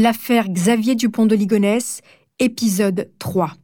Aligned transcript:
L'affaire 0.00 0.48
Xavier 0.48 0.94
Dupont 0.94 1.26
de 1.26 1.34
Ligonnès, 1.34 2.02
épisode 2.38 3.10
3. 3.18 3.54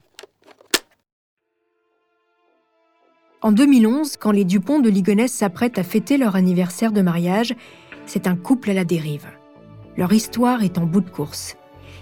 En 3.41 3.53
2011, 3.53 4.17
quand 4.17 4.33
les 4.33 4.45
Dupont 4.45 4.81
de 4.81 4.91
Ligonnès 4.91 5.31
s'apprêtent 5.31 5.79
à 5.79 5.85
fêter 5.85 6.17
leur 6.17 6.35
anniversaire 6.35 6.91
de 6.91 7.03
mariage, 7.03 7.55
c'est 8.05 8.27
un 8.27 8.35
couple 8.35 8.71
à 8.71 8.75
la 8.75 8.85
dérive. 8.85 9.29
Leur 9.97 10.13
histoire 10.13 10.65
est 10.65 10.77
en 10.77 10.87
bout 10.87 11.03
de 11.03 11.09
course. 11.09 11.55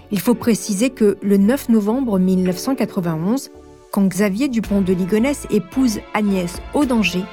Il 0.09 0.19
faut 0.19 0.33
préciser 0.33 0.89
que 0.89 1.15
le 1.21 1.37
9 1.37 1.69
novembre 1.69 2.17
1991, 2.17 3.51
quand 3.91 4.07
Xavier 4.07 4.47
Dupont 4.47 4.81
de 4.81 4.93
Ligonnès 4.93 5.45
épouse 5.51 5.99
Agnès 6.15 6.59
Audanger, 6.73 7.23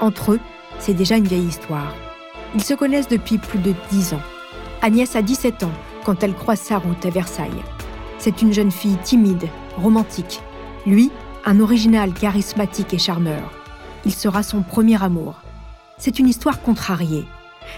entre 0.00 0.32
eux, 0.32 0.40
c'est 0.80 0.94
déjà 0.94 1.18
une 1.18 1.28
vieille 1.28 1.46
histoire. 1.46 1.94
Ils 2.56 2.64
se 2.64 2.74
connaissent 2.74 3.06
depuis 3.06 3.38
plus 3.38 3.60
de 3.60 3.74
dix 3.92 4.12
ans. 4.12 4.22
Agnès 4.82 5.14
a 5.14 5.22
17 5.22 5.62
ans 5.62 5.72
quand 6.08 6.22
elle 6.22 6.34
croise 6.34 6.60
sa 6.60 6.78
route 6.78 7.04
à 7.04 7.10
Versailles. 7.10 7.62
C'est 8.16 8.40
une 8.40 8.54
jeune 8.54 8.70
fille 8.70 8.96
timide, 9.04 9.46
romantique. 9.76 10.40
Lui, 10.86 11.10
un 11.44 11.60
original 11.60 12.14
charismatique 12.14 12.94
et 12.94 12.98
charmeur. 12.98 13.52
Il 14.06 14.14
sera 14.14 14.42
son 14.42 14.62
premier 14.62 15.02
amour. 15.02 15.34
C'est 15.98 16.18
une 16.18 16.26
histoire 16.26 16.62
contrariée. 16.62 17.26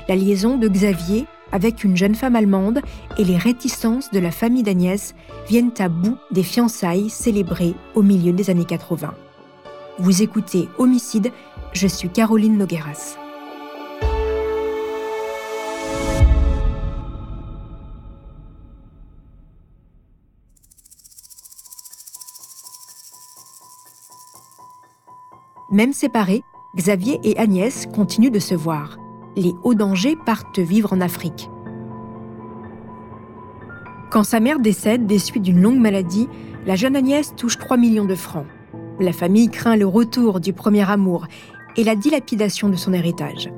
La 0.09 0.15
liaison 0.15 0.59
de 0.59 0.69
Xavier 0.69 1.27
avec 1.51 1.83
une 1.83 1.97
jeune 1.97 2.15
femme 2.15 2.37
allemande 2.37 2.83
et 3.19 3.25
les 3.25 3.37
réticences 3.37 4.13
de 4.13 4.21
la 4.21 4.31
famille 4.31 4.63
d'Agnès 4.63 5.17
viennent 5.49 5.75
à 5.81 5.89
bout 5.89 6.17
des 6.31 6.45
fiançailles 6.45 7.11
célébrées 7.11 7.75
au 7.97 8.03
milieu 8.03 8.33
des 8.33 8.49
années 8.49 8.65
80. 8.65 9.13
Vous 9.99 10.23
écoutez 10.23 10.69
Homicide, 10.79 11.33
je 11.73 11.89
suis 11.89 12.09
Caroline 12.09 12.59
Nogueras. 12.59 13.17
Même 25.73 25.93
séparés, 25.93 26.43
Xavier 26.77 27.21
et 27.23 27.39
Agnès 27.39 27.87
continuent 27.95 28.33
de 28.33 28.41
se 28.41 28.57
voir. 28.57 28.99
Les 29.37 29.55
hauts 29.63 29.75
dangers 29.75 30.17
partent 30.27 30.59
vivre 30.59 30.93
en 30.93 31.01
Afrique. 31.01 31.49
Quand 34.11 34.25
sa 34.25 34.41
mère 34.41 34.59
décède 34.59 35.07
des 35.07 35.21
suites 35.21 35.45
d'une 35.45 35.63
longue 35.63 35.79
maladie, 35.79 36.29
la 36.67 36.75
jeune 36.75 36.97
Agnès 36.97 37.37
touche 37.37 37.57
3 37.57 37.77
millions 37.77 38.05
de 38.05 38.17
francs. 38.17 38.47
La 38.99 39.13
famille 39.13 39.49
craint 39.49 39.77
le 39.77 39.87
retour 39.87 40.41
du 40.41 40.53
premier 40.53 40.91
amour 40.91 41.29
et 41.77 41.85
la 41.85 41.95
dilapidation 41.95 42.69
de 42.69 42.75
son 42.75 42.93
héritage. 42.93 43.49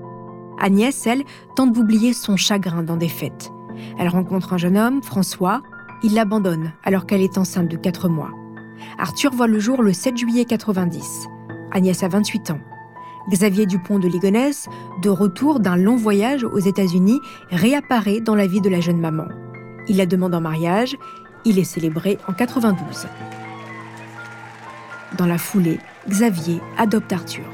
Agnès, 0.61 1.07
elle, 1.07 1.25
tente 1.57 1.73
d'oublier 1.73 2.13
son 2.13 2.37
chagrin 2.37 2.83
dans 2.83 2.99
des 2.99 3.09
fêtes. 3.09 3.51
Elle 3.99 4.09
rencontre 4.09 4.53
un 4.53 4.59
jeune 4.59 4.77
homme, 4.77 5.03
François. 5.03 5.63
Il 6.03 6.13
l'abandonne 6.13 6.73
alors 6.85 7.07
qu'elle 7.07 7.23
est 7.23 7.39
enceinte 7.39 7.69
de 7.69 7.77
4 7.79 8.11
mois. 8.11 8.33
Arthur 8.99 9.33
voit 9.33 9.47
le 9.47 9.59
jour 9.59 9.83
le 9.83 9.95
7 9.95 10.19
juillet 10.19 10.45
90. 10.45 11.29
Agnès 11.73 12.03
a 12.03 12.09
28 12.09 12.51
ans. 12.53 12.61
Xavier 13.31 13.67
Dupont 13.67 13.99
de 13.99 14.09
Ligonnès, 14.09 14.69
de 15.01 15.09
retour 15.09 15.61
d'un 15.61 15.77
long 15.77 15.97
voyage 15.97 16.45
aux 16.45 16.59
États-Unis, 16.59 17.21
réapparaît 17.51 18.21
dans 18.21 18.35
la 18.35 18.47
vie 18.47 18.61
de 18.61 18.69
la 18.69 18.81
jeune 18.81 19.01
maman. 19.01 19.29
Il 19.89 19.97
la 19.97 20.07
demande 20.07 20.35
en 20.35 20.41
mariage, 20.41 20.97
il 21.45 21.59
est 21.59 21.65
célébré 21.65 22.19
en 22.29 22.33
92. 22.33 23.07
Dans 25.19 25.27
la 25.27 25.39
foulée, 25.39 25.79
Xavier 26.09 26.61
adopte 26.79 27.13
Arthur. 27.13 27.45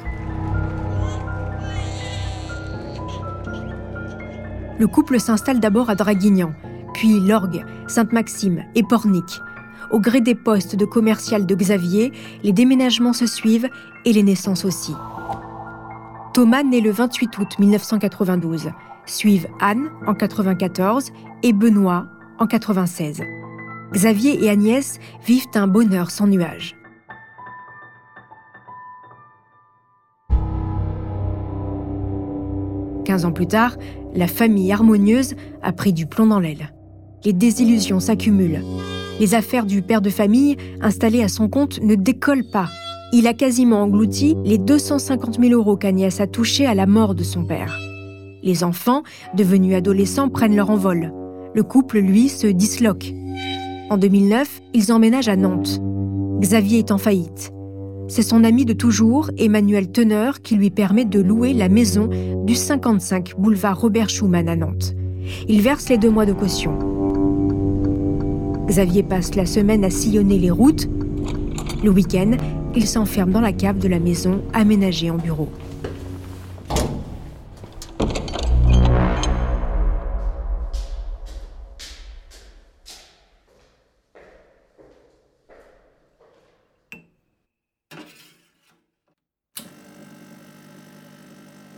Le 4.78 4.86
couple 4.86 5.19
s'installe 5.19 5.58
d'abord 5.58 5.91
à 5.91 5.97
Draguignan, 5.97 6.53
puis 6.94 7.20
Lorgue, 7.20 7.64
Sainte-Maxime 7.88 8.65
et 8.75 8.82
Pornic, 8.82 9.41
au 9.91 10.00
gré 10.00 10.21
des 10.21 10.34
postes 10.34 10.76
de 10.76 10.84
commercial 10.84 11.47
de 11.47 11.54
Xavier, 11.54 12.12
les 12.43 12.53
déménagements 12.53 13.12
se 13.12 13.26
suivent 13.26 13.69
et 14.04 14.12
les 14.12 14.22
naissances 14.22 14.65
aussi. 14.65 14.94
Thomas 16.34 16.62
naît 16.62 16.81
le 16.81 16.91
28 16.91 17.38
août 17.38 17.59
1992. 17.59 18.71
Suivent 19.06 19.48
Anne 19.60 19.91
en 20.06 20.15
94 20.15 21.12
et 21.43 21.53
Benoît 21.53 22.06
en 22.38 22.47
96. 22.47 23.22
Xavier 23.93 24.44
et 24.44 24.50
Agnès 24.50 25.00
vivent 25.27 25.47
un 25.54 25.66
bonheur 25.66 26.10
sans 26.10 26.27
nuage. 26.27 26.77
Quinze 33.04 33.25
ans 33.25 33.32
plus 33.32 33.47
tard, 33.47 33.77
la 34.15 34.27
famille 34.27 34.71
harmonieuse 34.71 35.34
a 35.62 35.72
pris 35.72 35.94
du 35.94 36.04
plomb 36.06 36.27
dans 36.27 36.41
l'aile. 36.41 36.75
Les 37.25 37.32
désillusions 37.32 38.00
s'accumulent. 38.00 38.62
Les 39.20 39.34
affaires 39.34 39.66
du 39.66 39.82
père 39.82 40.00
de 40.00 40.10
famille, 40.10 40.56
installé 40.80 41.22
à 41.22 41.28
son 41.28 41.48
compte, 41.48 41.80
ne 41.82 41.96
décollent 41.96 42.48
pas. 42.52 42.68
Il 43.12 43.26
a 43.26 43.34
quasiment 43.34 43.82
englouti 43.82 44.36
les 44.44 44.58
250 44.58 45.40
000 45.40 45.52
euros 45.52 45.76
qu'Agnès 45.76 46.20
a 46.20 46.26
touchés 46.26 46.66
à 46.66 46.74
la 46.74 46.86
mort 46.86 47.14
de 47.14 47.24
son 47.24 47.44
père. 47.44 47.78
Les 48.42 48.62
enfants, 48.62 49.02
devenus 49.34 49.74
adolescents, 49.74 50.28
prennent 50.28 50.54
leur 50.54 50.70
envol. 50.70 51.12
Le 51.54 51.62
couple, 51.64 51.98
lui, 51.98 52.28
se 52.28 52.46
disloque. 52.46 53.12
En 53.90 53.96
2009, 53.96 54.60
ils 54.74 54.92
emménagent 54.92 55.28
à 55.28 55.36
Nantes. 55.36 55.80
Xavier 56.40 56.78
est 56.78 56.92
en 56.92 56.98
faillite. 56.98 57.52
C'est 58.06 58.22
son 58.22 58.44
ami 58.44 58.64
de 58.64 58.72
toujours, 58.72 59.30
Emmanuel 59.36 59.90
Teneur, 59.90 60.42
qui 60.42 60.54
lui 60.54 60.70
permet 60.70 61.04
de 61.04 61.20
louer 61.20 61.54
la 61.54 61.68
maison 61.68 62.08
du 62.44 62.54
55 62.54 63.34
boulevard 63.36 63.80
Robert 63.80 64.10
Schumann 64.10 64.48
à 64.48 64.54
Nantes. 64.54 64.94
Il 65.48 65.60
verse 65.60 65.88
les 65.88 65.98
deux 65.98 66.10
mois 66.10 66.26
de 66.26 66.32
caution. 66.32 66.97
Xavier 68.68 69.02
passe 69.02 69.34
la 69.34 69.46
semaine 69.46 69.82
à 69.82 69.88
sillonner 69.88 70.38
les 70.38 70.50
routes. 70.50 70.88
Le 71.82 71.88
week-end, 71.88 72.32
il 72.76 72.86
s'enferme 72.86 73.30
dans 73.30 73.40
la 73.40 73.52
cave 73.52 73.78
de 73.78 73.88
la 73.88 73.98
maison 73.98 74.42
aménagée 74.52 75.10
en 75.10 75.16
bureau. 75.16 75.48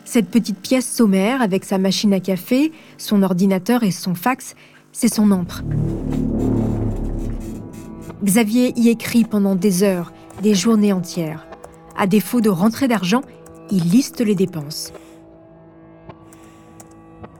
Cette 0.04 0.28
petite 0.28 0.58
pièce 0.58 0.92
sommaire 0.92 1.40
avec 1.40 1.64
sa 1.64 1.78
machine 1.78 2.12
à 2.12 2.18
café, 2.18 2.72
son 2.98 3.22
ordinateur 3.22 3.84
et 3.84 3.92
son 3.92 4.16
fax, 4.16 4.56
c'est 4.90 5.06
son 5.06 5.30
antre. 5.30 5.62
Xavier 8.22 8.74
y 8.76 8.90
écrit 8.90 9.24
pendant 9.24 9.54
des 9.54 9.82
heures, 9.82 10.12
des 10.42 10.54
journées 10.54 10.92
entières. 10.92 11.46
À 11.96 12.06
défaut 12.06 12.42
de 12.42 12.50
rentrée 12.50 12.86
d'argent, 12.86 13.22
il 13.70 13.84
liste 13.84 14.20
les 14.20 14.34
dépenses. 14.34 14.92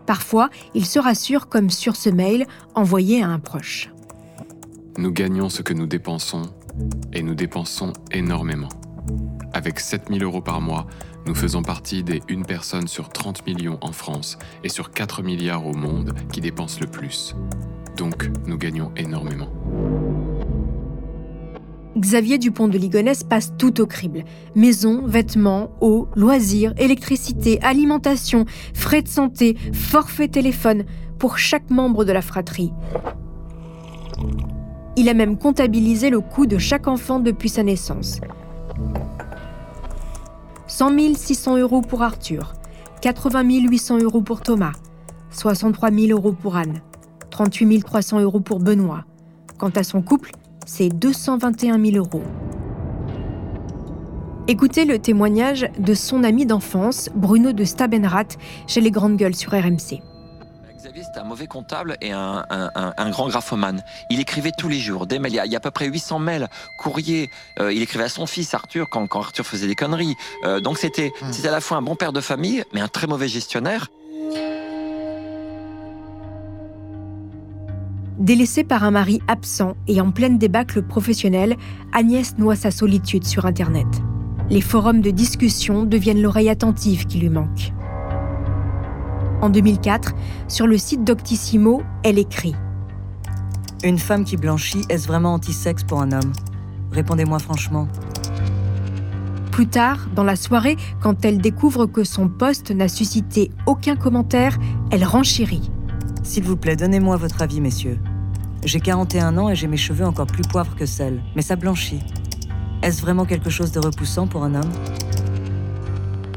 Parfois, 0.06 0.48
il 0.74 0.86
se 0.86 0.98
rassure 0.98 1.48
comme 1.48 1.70
sur 1.70 1.96
ce 1.96 2.08
mail 2.08 2.46
envoyé 2.74 3.22
à 3.22 3.28
un 3.28 3.38
proche. 3.38 3.90
Nous 4.96 5.12
gagnons 5.12 5.50
ce 5.50 5.62
que 5.62 5.74
nous 5.74 5.86
dépensons 5.86 6.50
et 7.12 7.22
nous 7.22 7.34
dépensons 7.34 7.92
énormément. 8.10 8.70
Avec 9.52 9.80
7000 9.80 10.22
euros 10.22 10.40
par 10.40 10.60
mois, 10.60 10.86
nous 11.26 11.34
faisons 11.34 11.62
partie 11.62 12.02
des 12.02 12.22
1 12.30 12.42
personne 12.42 12.88
sur 12.88 13.10
30 13.10 13.46
millions 13.46 13.78
en 13.82 13.92
France 13.92 14.38
et 14.64 14.70
sur 14.70 14.90
4 14.92 15.22
milliards 15.22 15.66
au 15.66 15.74
monde 15.74 16.14
qui 16.32 16.40
dépensent 16.40 16.80
le 16.80 16.86
plus. 16.86 17.36
Donc, 17.96 18.30
nous 18.46 18.56
gagnons 18.56 18.92
énormément. 18.96 19.48
Xavier 22.00 22.38
Dupont 22.38 22.66
de 22.66 22.78
Ligonnès 22.78 23.22
passe 23.24 23.52
tout 23.58 23.80
au 23.80 23.86
crible. 23.86 24.24
Maison, 24.54 25.06
vêtements, 25.06 25.70
eau, 25.80 26.08
loisirs, 26.16 26.72
électricité, 26.78 27.60
alimentation, 27.62 28.46
frais 28.74 29.02
de 29.02 29.08
santé, 29.08 29.56
forfait 29.74 30.28
téléphone 30.28 30.84
pour 31.18 31.38
chaque 31.38 31.70
membre 31.70 32.04
de 32.06 32.12
la 32.12 32.22
fratrie. 32.22 32.72
Il 34.96 35.08
a 35.08 35.14
même 35.14 35.36
comptabilisé 35.36 36.10
le 36.10 36.20
coût 36.20 36.46
de 36.46 36.58
chaque 36.58 36.88
enfant 36.88 37.20
depuis 37.20 37.50
sa 37.50 37.62
naissance. 37.62 38.20
100 40.66 41.14
600 41.14 41.58
euros 41.58 41.82
pour 41.82 42.02
Arthur, 42.02 42.54
80 43.02 43.42
800 43.68 43.98
euros 43.98 44.22
pour 44.22 44.40
Thomas, 44.40 44.72
63 45.30 45.90
000 45.90 46.18
euros 46.18 46.32
pour 46.32 46.56
Anne, 46.56 46.80
38 47.30 47.82
300 47.82 48.20
euros 48.20 48.40
pour 48.40 48.60
Benoît. 48.60 49.04
Quant 49.58 49.70
à 49.76 49.82
son 49.82 50.00
couple, 50.00 50.32
c'est 50.70 50.88
221 50.88 51.84
000 51.84 51.96
euros. 51.96 52.22
Écoutez 54.46 54.84
le 54.84 55.00
témoignage 55.00 55.68
de 55.78 55.94
son 55.94 56.22
ami 56.22 56.46
d'enfance, 56.46 57.10
Bruno 57.12 57.52
de 57.52 57.64
Stabenrath, 57.64 58.38
chez 58.68 58.80
les 58.80 58.92
Grandes 58.92 59.16
Gueules 59.16 59.34
sur 59.34 59.50
RMC. 59.50 60.00
Xavier, 60.76 61.02
c'était 61.02 61.18
un 61.18 61.24
mauvais 61.24 61.48
comptable 61.48 61.96
et 62.00 62.12
un, 62.12 62.44
grand 63.10 63.28
graphomane. 63.28 63.82
Il 64.10 64.20
écrivait 64.20 64.52
tous 64.56 64.68
les 64.68 64.78
jours, 64.78 65.06
des 65.06 65.18
mails. 65.18 65.32
Il 65.32 65.50
y 65.50 65.56
a, 65.56 65.58
à 65.58 65.60
peu 65.60 65.72
près 65.72 65.86
800 65.86 66.20
mails, 66.20 66.48
courriers. 66.78 67.30
Euh, 67.58 67.72
il 67.72 67.82
écrivait 67.82 68.04
à 68.04 68.08
son 68.08 68.26
fils 68.26 68.54
Arthur 68.54 68.88
quand, 68.88 69.08
Arthur 69.16 69.44
faisait 69.44 69.66
des 69.66 69.74
conneries. 69.74 70.14
Euh, 70.44 70.60
donc 70.60 70.78
c'était, 70.78 71.12
hmm. 71.20 71.32
c'était 71.32 71.48
à 71.48 71.52
la 71.52 71.60
fois 71.60 71.78
un 71.78 71.82
bon 71.82 71.96
père 71.96 72.12
de 72.12 72.20
famille, 72.20 72.62
mais 72.72 72.80
un 72.80 72.88
très 72.88 73.08
mauvais 73.08 73.28
gestionnaire. 73.28 73.88
Délaissée 78.20 78.64
par 78.64 78.84
un 78.84 78.90
mari 78.90 79.22
absent 79.28 79.76
et 79.88 79.98
en 79.98 80.10
pleine 80.10 80.36
débâcle 80.36 80.82
professionnelle, 80.82 81.56
Agnès 81.94 82.36
noie 82.36 82.54
sa 82.54 82.70
solitude 82.70 83.24
sur 83.24 83.46
Internet. 83.46 83.86
Les 84.50 84.60
forums 84.60 85.00
de 85.00 85.10
discussion 85.10 85.84
deviennent 85.84 86.20
l'oreille 86.20 86.50
attentive 86.50 87.06
qui 87.06 87.18
lui 87.18 87.30
manque. 87.30 87.72
En 89.40 89.48
2004, 89.48 90.12
sur 90.48 90.66
le 90.66 90.76
site 90.76 91.02
Doctissimo, 91.02 91.82
elle 92.02 92.18
écrit 92.18 92.54
Une 93.84 93.98
femme 93.98 94.24
qui 94.24 94.36
blanchit, 94.36 94.82
est-ce 94.90 95.08
vraiment 95.08 95.32
anti-sexe 95.32 95.84
pour 95.84 96.02
un 96.02 96.12
homme? 96.12 96.32
Répondez-moi 96.92 97.38
franchement. 97.38 97.88
Plus 99.50 99.66
tard, 99.66 100.08
dans 100.14 100.24
la 100.24 100.36
soirée, 100.36 100.76
quand 101.00 101.24
elle 101.24 101.38
découvre 101.38 101.86
que 101.86 102.04
son 102.04 102.28
poste 102.28 102.70
n'a 102.70 102.88
suscité 102.88 103.50
aucun 103.64 103.96
commentaire, 103.96 104.58
elle 104.90 105.04
renchérit. 105.04 105.70
S'il 106.22 106.44
vous 106.44 106.58
plaît, 106.58 106.76
donnez-moi 106.76 107.16
votre 107.16 107.40
avis, 107.40 107.62
messieurs. 107.62 107.98
J'ai 108.62 108.80
41 108.80 109.38
ans 109.38 109.48
et 109.48 109.54
j'ai 109.54 109.66
mes 109.66 109.78
cheveux 109.78 110.04
encore 110.04 110.26
plus 110.26 110.42
poivres 110.42 110.76
que 110.76 110.84
celles, 110.84 111.22
mais 111.34 111.42
ça 111.42 111.56
blanchit. 111.56 112.00
Est-ce 112.82 113.00
vraiment 113.00 113.24
quelque 113.24 113.48
chose 113.48 113.72
de 113.72 113.80
repoussant 113.80 114.26
pour 114.26 114.44
un 114.44 114.54
homme? 114.54 114.70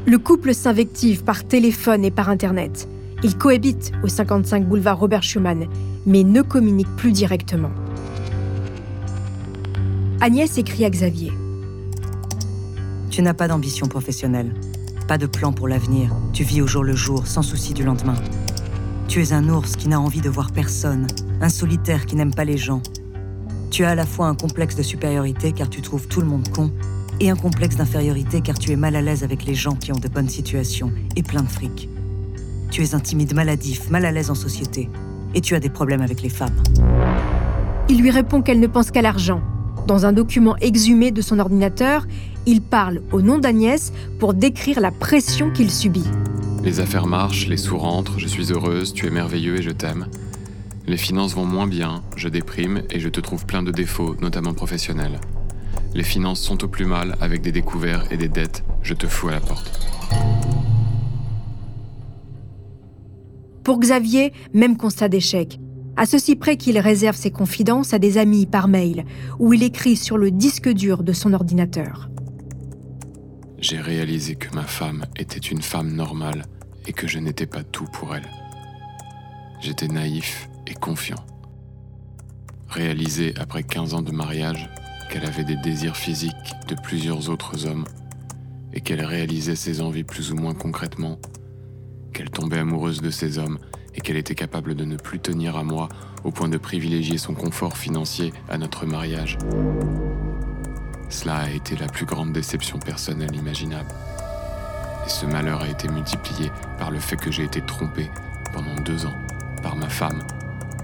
Le 0.06 0.18
couple 0.18 0.54
s'invective 0.54 1.22
par 1.24 1.44
téléphone 1.44 2.04
et 2.04 2.10
par 2.10 2.30
Internet. 2.30 2.88
Ils 3.22 3.36
cohabitent 3.36 3.92
au 4.02 4.08
55 4.08 4.66
boulevard 4.66 4.98
Robert 4.98 5.22
Schumann, 5.22 5.66
mais 6.06 6.24
ne 6.24 6.40
communiquent 6.42 6.96
plus 6.96 7.12
directement. 7.12 7.70
Agnès 10.20 10.56
écrit 10.56 10.84
à 10.84 10.90
Xavier. 10.90 11.32
Tu 13.10 13.22
n'as 13.22 13.34
pas 13.34 13.48
d'ambition 13.48 13.86
professionnelle, 13.86 14.54
pas 15.08 15.18
de 15.18 15.26
plan 15.26 15.52
pour 15.52 15.68
l'avenir. 15.68 16.10
Tu 16.32 16.42
vis 16.42 16.62
au 16.62 16.66
jour 16.66 16.84
le 16.84 16.94
jour, 16.94 17.26
sans 17.26 17.42
souci 17.42 17.74
du 17.74 17.84
lendemain. 17.84 18.16
Tu 19.08 19.22
es 19.22 19.32
un 19.32 19.48
ours 19.48 19.76
qui 19.76 19.88
n'a 19.88 20.00
envie 20.00 20.20
de 20.20 20.28
voir 20.28 20.50
personne, 20.50 21.06
un 21.40 21.48
solitaire 21.48 22.06
qui 22.06 22.16
n'aime 22.16 22.34
pas 22.34 22.44
les 22.44 22.56
gens. 22.56 22.82
Tu 23.70 23.84
as 23.84 23.90
à 23.90 23.94
la 23.94 24.06
fois 24.06 24.26
un 24.26 24.34
complexe 24.34 24.74
de 24.74 24.82
supériorité 24.82 25.52
car 25.52 25.68
tu 25.68 25.82
trouves 25.82 26.08
tout 26.08 26.20
le 26.20 26.26
monde 26.26 26.48
con, 26.48 26.72
et 27.20 27.30
un 27.30 27.36
complexe 27.36 27.76
d'infériorité 27.76 28.40
car 28.40 28.58
tu 28.58 28.72
es 28.72 28.76
mal 28.76 28.96
à 28.96 29.02
l'aise 29.02 29.22
avec 29.22 29.44
les 29.44 29.54
gens 29.54 29.74
qui 29.74 29.92
ont 29.92 29.98
de 29.98 30.08
bonnes 30.08 30.28
situations 30.28 30.90
et 31.16 31.22
plein 31.22 31.42
de 31.42 31.48
fric. 31.48 31.88
Tu 32.70 32.82
es 32.82 32.94
un 32.94 33.00
timide 33.00 33.34
maladif, 33.34 33.88
mal 33.90 34.04
à 34.04 34.10
l'aise 34.10 34.30
en 34.30 34.34
société, 34.34 34.90
et 35.34 35.40
tu 35.40 35.54
as 35.54 35.60
des 35.60 35.70
problèmes 35.70 36.02
avec 36.02 36.22
les 36.22 36.28
femmes. 36.28 36.56
Il 37.88 38.00
lui 38.00 38.10
répond 38.10 38.42
qu'elle 38.42 38.60
ne 38.60 38.66
pense 38.66 38.90
qu'à 38.90 39.02
l'argent. 39.02 39.42
Dans 39.86 40.06
un 40.06 40.12
document 40.12 40.56
exhumé 40.56 41.10
de 41.10 41.20
son 41.20 41.38
ordinateur, 41.38 42.06
il 42.46 42.62
parle 42.62 43.02
au 43.12 43.20
nom 43.20 43.38
d'Agnès 43.38 43.92
pour 44.18 44.34
décrire 44.34 44.80
la 44.80 44.90
pression 44.90 45.50
qu'il 45.50 45.70
subit. 45.70 46.08
Les 46.64 46.80
affaires 46.80 47.06
marchent, 47.06 47.46
les 47.46 47.58
sous 47.58 47.76
rentrent, 47.76 48.18
je 48.18 48.26
suis 48.26 48.50
heureuse, 48.50 48.94
tu 48.94 49.06
es 49.06 49.10
merveilleux 49.10 49.58
et 49.58 49.62
je 49.62 49.70
t'aime. 49.70 50.06
Les 50.86 50.96
finances 50.96 51.34
vont 51.34 51.44
moins 51.44 51.66
bien, 51.66 52.02
je 52.16 52.26
déprime 52.30 52.84
et 52.88 53.00
je 53.00 53.10
te 53.10 53.20
trouve 53.20 53.44
plein 53.44 53.62
de 53.62 53.70
défauts, 53.70 54.16
notamment 54.22 54.54
professionnels. 54.54 55.20
Les 55.94 56.02
finances 56.02 56.40
sont 56.40 56.64
au 56.64 56.68
plus 56.68 56.86
mal 56.86 57.16
avec 57.20 57.42
des 57.42 57.52
découverts 57.52 58.10
et 58.10 58.16
des 58.16 58.28
dettes, 58.28 58.64
je 58.82 58.94
te 58.94 59.06
fous 59.06 59.28
à 59.28 59.32
la 59.32 59.40
porte. 59.40 59.78
Pour 63.62 63.78
Xavier, 63.78 64.32
même 64.54 64.78
constat 64.78 65.08
d'échec. 65.08 65.60
À 65.96 66.06
ceci 66.06 66.34
près 66.34 66.56
qu'il 66.56 66.78
réserve 66.78 67.14
ses 67.14 67.30
confidences 67.30 67.92
à 67.92 67.98
des 67.98 68.16
amis 68.16 68.46
par 68.46 68.68
mail, 68.68 69.04
où 69.38 69.52
il 69.52 69.62
écrit 69.62 69.96
sur 69.96 70.16
le 70.16 70.30
disque 70.30 70.70
dur 70.70 71.02
de 71.02 71.12
son 71.12 71.34
ordinateur 71.34 72.08
j'ai 73.64 73.80
réalisé 73.80 74.34
que 74.34 74.54
ma 74.54 74.64
femme 74.64 75.06
était 75.16 75.38
une 75.38 75.62
femme 75.62 75.90
normale 75.90 76.44
et 76.86 76.92
que 76.92 77.08
je 77.08 77.18
n'étais 77.18 77.46
pas 77.46 77.64
tout 77.64 77.86
pour 77.86 78.14
elle. 78.14 78.28
J'étais 79.62 79.88
naïf 79.88 80.50
et 80.66 80.74
confiant. 80.74 81.24
Réalisé 82.68 83.32
après 83.38 83.62
15 83.62 83.94
ans 83.94 84.02
de 84.02 84.12
mariage 84.12 84.68
qu'elle 85.10 85.24
avait 85.24 85.44
des 85.44 85.56
désirs 85.56 85.96
physiques 85.96 86.52
de 86.68 86.74
plusieurs 86.74 87.30
autres 87.30 87.64
hommes 87.64 87.86
et 88.74 88.82
qu'elle 88.82 89.02
réalisait 89.02 89.56
ses 89.56 89.80
envies 89.80 90.04
plus 90.04 90.30
ou 90.30 90.36
moins 90.36 90.52
concrètement, 90.52 91.18
qu'elle 92.12 92.28
tombait 92.28 92.58
amoureuse 92.58 93.00
de 93.00 93.10
ces 93.10 93.38
hommes 93.38 93.58
et 93.94 94.02
qu'elle 94.02 94.18
était 94.18 94.34
capable 94.34 94.74
de 94.74 94.84
ne 94.84 94.98
plus 94.98 95.20
tenir 95.20 95.56
à 95.56 95.64
moi 95.64 95.88
au 96.22 96.32
point 96.32 96.50
de 96.50 96.58
privilégier 96.58 97.16
son 97.16 97.32
confort 97.32 97.78
financier 97.78 98.34
à 98.50 98.58
notre 98.58 98.84
mariage. 98.84 99.38
Cela 101.14 101.36
a 101.36 101.48
été 101.48 101.76
la 101.76 101.86
plus 101.86 102.06
grande 102.06 102.32
déception 102.32 102.80
personnelle 102.80 103.36
imaginable. 103.36 103.88
Et 105.06 105.08
ce 105.08 105.26
malheur 105.26 105.62
a 105.62 105.68
été 105.68 105.86
multiplié 105.86 106.50
par 106.76 106.90
le 106.90 106.98
fait 106.98 107.14
que 107.14 107.30
j'ai 107.30 107.44
été 107.44 107.60
trompé 107.60 108.10
pendant 108.52 108.74
deux 108.84 109.06
ans 109.06 109.14
par 109.62 109.76
ma 109.76 109.88
femme 109.88 110.18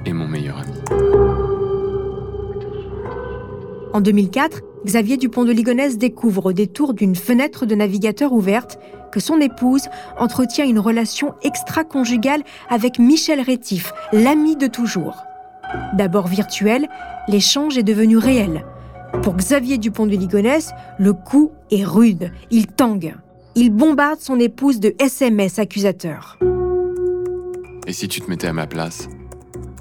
et 0.06 0.12
mon 0.12 0.28
meilleur 0.28 0.58
ami. 0.60 0.76
En 3.92 4.00
2004, 4.00 4.60
Xavier 4.86 5.16
Dupont 5.16 5.44
de 5.44 5.50
Ligonnès 5.50 5.98
découvre 5.98 6.46
au 6.46 6.52
détour 6.52 6.94
d'une 6.94 7.16
fenêtre 7.16 7.66
de 7.66 7.74
navigateur 7.74 8.32
ouverte 8.32 8.78
que 9.10 9.18
son 9.18 9.40
épouse 9.40 9.88
entretient 10.16 10.64
une 10.64 10.78
relation 10.78 11.34
extra-conjugale 11.42 12.44
avec 12.68 13.00
Michel 13.00 13.40
Rétif, 13.40 13.92
l'ami 14.12 14.54
de 14.54 14.68
toujours. 14.68 15.24
D'abord 15.94 16.28
virtuel, 16.28 16.88
l'échange 17.26 17.76
est 17.78 17.82
devenu 17.82 18.16
réel. 18.16 18.64
Pour 19.22 19.36
Xavier 19.36 19.76
Dupont 19.76 20.06
de 20.06 20.16
Ligonnès, 20.16 20.70
le 20.98 21.12
coup 21.12 21.52
est 21.70 21.84
rude. 21.84 22.32
Il 22.50 22.66
tangue. 22.66 23.14
Il 23.54 23.70
bombarde 23.70 24.20
son 24.20 24.40
épouse 24.40 24.80
de 24.80 24.94
SMS 24.98 25.58
accusateurs. 25.58 26.38
Et 27.86 27.92
si 27.92 28.08
tu 28.08 28.20
te 28.20 28.30
mettais 28.30 28.46
à 28.46 28.52
ma 28.52 28.66
place? 28.66 29.08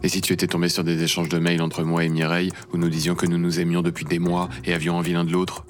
Et 0.04 0.10
si 0.10 0.22
tu 0.22 0.34
étais 0.34 0.48
tombé 0.48 0.68
sur 0.68 0.84
des 0.84 1.04
échanges 1.04 1.30
de 1.30 1.40
mails 1.40 1.62
entre 1.62 1.84
moi 1.84 2.04
et 2.04 2.10
Mireille 2.10 2.52
où 2.74 2.78
nous 2.78 2.90
disions 2.90 3.16
que 3.16 3.26
nous 3.26 3.38
nous 3.38 3.60
aimions 3.60 3.82
depuis 3.82 4.06
des 4.06 4.20
mois 4.20 4.50
et 4.66 4.74
avions 4.74 4.96
envie 4.96 5.14
l'un 5.14 5.24
de 5.24 5.32
l'autre? 5.32 5.66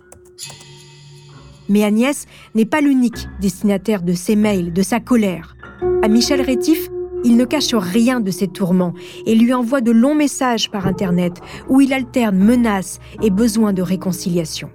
Mais 1.68 1.84
Agnès 1.84 2.26
n'est 2.56 2.66
pas 2.66 2.82
l'unique 2.82 3.28
destinataire 3.40 4.02
de 4.02 4.14
ces 4.14 4.36
mails, 4.36 4.74
de 4.74 4.82
sa 4.82 5.00
colère. 5.00 5.56
À 6.02 6.08
Michel 6.08 6.42
Rétif, 6.42 6.90
il 7.24 7.38
ne 7.38 7.46
cache 7.46 7.74
rien 7.74 8.20
de 8.20 8.32
ses 8.32 8.48
tourments 8.48 8.94
et 9.26 9.36
lui 9.36 9.54
envoie 9.54 9.82
de 9.82 9.92
longs 9.92 10.16
messages 10.16 10.70
par 10.70 10.88
Internet 10.88 11.34
où 11.68 11.82
il 11.82 11.94
alterne 11.94 12.38
menaces 12.38 13.00
et 13.22 13.30
besoin 13.30 13.74
de 13.74 13.82
réconciliation. 13.82 14.70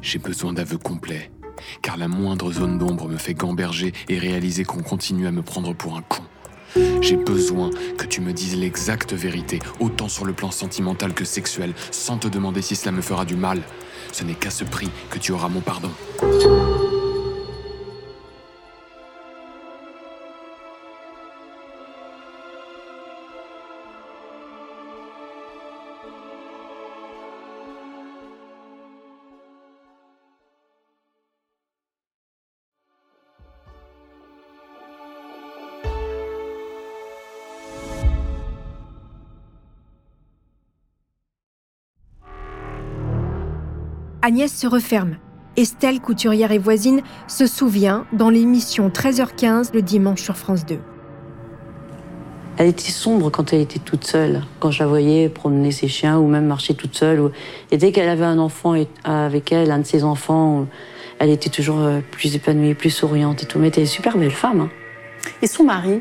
J'ai 0.00 0.18
besoin 0.18 0.52
d'aveux 0.52 0.78
complets, 0.78 1.30
car 1.82 1.96
la 1.96 2.08
moindre 2.08 2.52
zone 2.52 2.78
d'ombre 2.78 3.08
me 3.08 3.16
fait 3.16 3.34
gamberger 3.34 3.92
et 4.08 4.18
réaliser 4.18 4.64
qu'on 4.64 4.82
continue 4.82 5.26
à 5.26 5.32
me 5.32 5.42
prendre 5.42 5.74
pour 5.74 5.96
un 5.96 6.02
con. 6.02 6.22
J'ai 7.00 7.16
besoin 7.16 7.70
que 7.96 8.06
tu 8.06 8.20
me 8.20 8.32
dises 8.32 8.56
l'exacte 8.56 9.14
vérité, 9.14 9.58
autant 9.80 10.08
sur 10.08 10.24
le 10.24 10.32
plan 10.32 10.50
sentimental 10.50 11.14
que 11.14 11.24
sexuel, 11.24 11.72
sans 11.90 12.18
te 12.18 12.28
demander 12.28 12.62
si 12.62 12.76
cela 12.76 12.92
me 12.92 13.00
fera 13.00 13.24
du 13.24 13.36
mal. 13.36 13.62
Ce 14.12 14.24
n'est 14.24 14.34
qu'à 14.34 14.50
ce 14.50 14.64
prix 14.64 14.90
que 15.10 15.18
tu 15.18 15.32
auras 15.32 15.48
mon 15.48 15.60
pardon. 15.60 15.90
Agnès 44.20 44.52
se 44.52 44.66
referme. 44.66 45.16
Estelle, 45.56 46.00
couturière 46.00 46.50
et 46.50 46.58
voisine, 46.58 47.02
se 47.28 47.46
souvient 47.46 48.04
dans 48.12 48.30
l'émission 48.30 48.88
13h15 48.88 49.72
le 49.72 49.80
dimanche 49.80 50.22
sur 50.22 50.36
France 50.36 50.66
2. 50.66 50.78
Elle 52.56 52.66
était 52.66 52.90
sombre 52.90 53.30
quand 53.30 53.52
elle 53.52 53.60
était 53.60 53.78
toute 53.78 54.04
seule, 54.04 54.42
quand 54.58 54.72
je 54.72 54.80
la 54.80 54.88
voyais 54.88 55.28
promener 55.28 55.70
ses 55.70 55.86
chiens 55.86 56.18
ou 56.18 56.26
même 56.26 56.46
marcher 56.46 56.74
toute 56.74 56.96
seule. 56.96 57.30
Et 57.70 57.76
dès 57.76 57.92
qu'elle 57.92 58.08
avait 58.08 58.24
un 58.24 58.40
enfant 58.40 58.74
avec 59.04 59.52
elle, 59.52 59.70
un 59.70 59.78
de 59.78 59.86
ses 59.86 60.02
enfants, 60.02 60.66
elle 61.20 61.30
était 61.30 61.50
toujours 61.50 61.78
euh, 61.78 62.00
plus 62.10 62.34
épanouie, 62.34 62.74
plus 62.74 62.90
souriante 62.90 63.44
et 63.44 63.46
tout. 63.46 63.60
Mais 63.60 63.66
elle 63.66 63.72
était 63.72 63.80
une 63.82 63.86
super 63.86 64.18
belle 64.18 64.32
femme. 64.32 64.62
Hein. 64.62 64.70
Et 65.42 65.46
son 65.46 65.62
mari, 65.62 66.00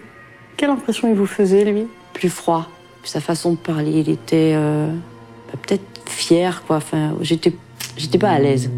quelle 0.55 0.71
impression 0.71 1.07
il 1.07 1.13
vous 1.13 1.27
faisait, 1.27 1.65
lui? 1.65 1.85
Plus 2.13 2.29
froid. 2.29 2.67
Sa 3.03 3.21
façon 3.21 3.51
de 3.51 3.57
parler, 3.57 3.91
il 3.91 4.09
était 4.09 4.53
euh, 4.55 4.91
bah, 5.51 5.59
peut-être 5.61 5.83
fier, 6.07 6.63
quoi. 6.65 6.77
Enfin, 6.77 7.13
j'étais 7.21 7.53
J'étais 7.97 8.19
pas 8.19 8.29
à 8.29 8.39
l'aise. 8.39 8.69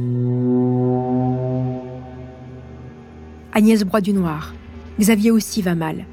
Agnès 3.54 3.84
broie 3.84 4.02
du 4.02 4.14
noir. 4.14 4.54
Xavier 5.00 5.32
aussi 5.32 5.62
va 5.62 5.76
mal. 5.76 6.06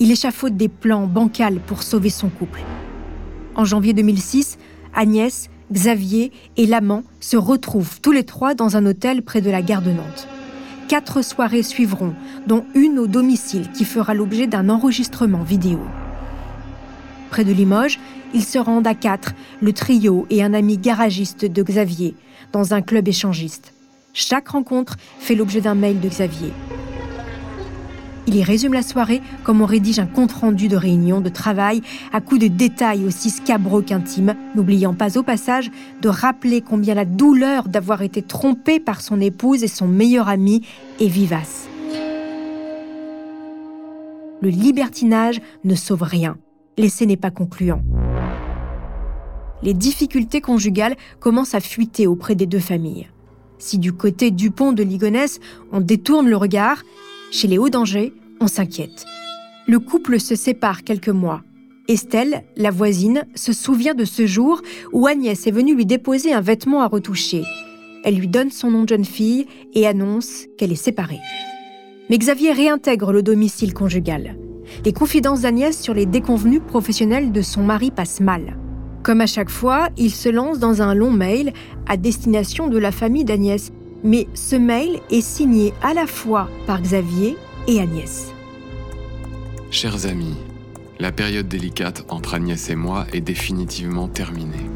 Il 0.00 0.10
échafaude 0.10 0.56
des 0.56 0.68
plans 0.68 1.06
bancals 1.06 1.60
pour 1.60 1.82
sauver 1.82 2.10
son 2.10 2.28
couple. 2.28 2.60
En 3.54 3.64
janvier 3.64 3.92
2006, 3.92 4.58
Agnès, 4.94 5.50
Xavier 5.72 6.32
et 6.56 6.66
l'amant 6.66 7.04
se 7.20 7.36
retrouvent 7.36 8.00
tous 8.00 8.12
les 8.12 8.24
trois 8.24 8.54
dans 8.54 8.76
un 8.76 8.86
hôtel 8.86 9.22
près 9.22 9.40
de 9.40 9.50
la 9.50 9.62
gare 9.62 9.82
de 9.82 9.90
Nantes. 9.90 10.26
Quatre 10.88 11.22
soirées 11.22 11.62
suivront, 11.62 12.14
dont 12.48 12.64
une 12.74 12.98
au 12.98 13.06
domicile 13.06 13.70
qui 13.70 13.84
fera 13.84 14.14
l'objet 14.14 14.48
d'un 14.48 14.68
enregistrement 14.68 15.44
vidéo. 15.44 15.78
Près 17.30 17.44
de 17.44 17.52
Limoges, 17.52 17.98
ils 18.34 18.44
se 18.44 18.58
rendent 18.58 18.86
à 18.86 18.94
quatre, 18.94 19.34
le 19.60 19.72
trio 19.72 20.26
et 20.30 20.42
un 20.42 20.52
ami 20.52 20.78
garagiste 20.78 21.44
de 21.44 21.62
Xavier, 21.62 22.14
dans 22.52 22.74
un 22.74 22.82
club 22.82 23.08
échangiste. 23.08 23.72
Chaque 24.12 24.48
rencontre 24.48 24.96
fait 25.20 25.36
l'objet 25.36 25.60
d'un 25.60 25.76
mail 25.76 26.00
de 26.00 26.08
Xavier. 26.08 26.52
Il 28.26 28.36
y 28.36 28.42
résume 28.42 28.74
la 28.74 28.82
soirée 28.82 29.22
comme 29.44 29.60
on 29.60 29.66
rédige 29.66 29.98
un 29.98 30.06
compte-rendu 30.06 30.68
de 30.68 30.76
réunion 30.76 31.20
de 31.20 31.28
travail 31.28 31.82
à 32.12 32.20
coups 32.20 32.40
de 32.40 32.48
détails 32.48 33.04
aussi 33.04 33.30
scabreux 33.30 33.82
qu'intimes, 33.82 34.34
n'oubliant 34.54 34.94
pas 34.94 35.16
au 35.16 35.22
passage 35.22 35.70
de 36.02 36.08
rappeler 36.08 36.60
combien 36.60 36.94
la 36.94 37.04
douleur 37.04 37.68
d'avoir 37.68 38.02
été 38.02 38.22
trompé 38.22 38.78
par 38.78 39.00
son 39.00 39.20
épouse 39.20 39.64
et 39.64 39.68
son 39.68 39.88
meilleur 39.88 40.28
ami 40.28 40.66
est 41.00 41.06
vivace. 41.06 41.68
Le 44.42 44.48
libertinage 44.48 45.40
ne 45.64 45.74
sauve 45.74 46.02
rien. 46.02 46.36
L'essai 46.78 47.06
n'est 47.06 47.16
pas 47.16 47.30
concluant. 47.30 47.82
Les 49.62 49.74
difficultés 49.74 50.40
conjugales 50.40 50.96
commencent 51.18 51.54
à 51.54 51.60
fuiter 51.60 52.06
auprès 52.06 52.34
des 52.34 52.46
deux 52.46 52.60
familles. 52.60 53.08
Si 53.58 53.78
du 53.78 53.92
côté 53.92 54.30
Dupont 54.30 54.72
de 54.72 54.82
Ligonnès, 54.82 55.38
on 55.70 55.80
détourne 55.80 56.28
le 56.28 56.36
regard, 56.36 56.82
chez 57.30 57.46
les 57.46 57.58
Hauts-Dangers, 57.58 58.14
on 58.40 58.46
s'inquiète. 58.46 59.04
Le 59.66 59.78
couple 59.78 60.18
se 60.18 60.34
sépare 60.34 60.82
quelques 60.82 61.10
mois. 61.10 61.42
Estelle, 61.88 62.44
la 62.56 62.70
voisine, 62.70 63.26
se 63.34 63.52
souvient 63.52 63.94
de 63.94 64.04
ce 64.04 64.26
jour 64.26 64.62
où 64.92 65.06
Agnès 65.06 65.46
est 65.46 65.50
venue 65.50 65.74
lui 65.74 65.86
déposer 65.86 66.32
un 66.32 66.40
vêtement 66.40 66.80
à 66.80 66.86
retoucher. 66.86 67.42
Elle 68.02 68.16
lui 68.16 68.28
donne 68.28 68.50
son 68.50 68.70
nom 68.70 68.84
de 68.84 68.88
jeune 68.88 69.04
fille 69.04 69.46
et 69.74 69.86
annonce 69.86 70.46
qu'elle 70.56 70.72
est 70.72 70.76
séparée. 70.76 71.20
Mais 72.08 72.16
Xavier 72.16 72.52
réintègre 72.52 73.12
le 73.12 73.22
domicile 73.22 73.74
conjugal. 73.74 74.36
Les 74.84 74.92
confidences 74.92 75.42
d'Agnès 75.42 75.78
sur 75.78 75.94
les 75.94 76.06
déconvenus 76.06 76.60
professionnels 76.66 77.32
de 77.32 77.42
son 77.42 77.62
mari 77.62 77.90
passent 77.90 78.20
mal. 78.20 78.56
Comme 79.02 79.20
à 79.20 79.26
chaque 79.26 79.50
fois, 79.50 79.88
il 79.96 80.10
se 80.10 80.28
lance 80.28 80.58
dans 80.58 80.82
un 80.82 80.94
long 80.94 81.10
mail 81.10 81.52
à 81.86 81.96
destination 81.96 82.68
de 82.68 82.78
la 82.78 82.92
famille 82.92 83.24
d'Agnès. 83.24 83.72
Mais 84.04 84.26
ce 84.34 84.56
mail 84.56 85.00
est 85.10 85.20
signé 85.20 85.74
à 85.82 85.94
la 85.94 86.06
fois 86.06 86.48
par 86.66 86.80
Xavier 86.80 87.36
et 87.66 87.80
Agnès. 87.80 88.32
Chers 89.70 90.06
amis, 90.06 90.34
la 90.98 91.12
période 91.12 91.48
délicate 91.48 92.04
entre 92.08 92.34
Agnès 92.34 92.70
et 92.70 92.76
moi 92.76 93.06
est 93.12 93.20
définitivement 93.20 94.08
terminée. 94.08 94.68